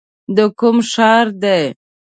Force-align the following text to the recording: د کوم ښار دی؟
د 0.35 0.37
کوم 0.59 0.77
ښار 0.91 1.27
دی؟ 1.41 1.61